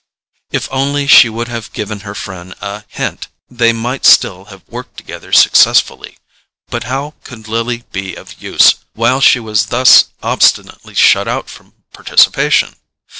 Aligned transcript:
If 0.51 0.67
only 0.71 1.05
she 1.05 1.29
would 1.29 1.47
have 1.47 1.71
given 1.73 1.99
her 1.99 2.15
friend 2.15 2.55
a 2.59 2.85
hint 2.87 3.27
they 3.51 3.71
might 3.71 4.03
still 4.03 4.45
have 4.45 4.63
worked 4.67 4.97
together 4.97 5.31
successfully; 5.31 6.17
but 6.71 6.85
how 6.85 7.13
could 7.23 7.47
Lily 7.47 7.83
be 7.91 8.15
of 8.15 8.41
use, 8.41 8.77
while 8.95 9.21
she 9.21 9.39
was 9.39 9.67
thus 9.67 10.05
obstinately 10.23 10.95
shut 10.95 11.27
out 11.27 11.51
from 11.51 11.75
participation? 11.93 12.77